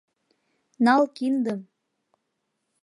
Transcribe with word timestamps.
Нал 0.85 1.03
киндым! 1.15 1.61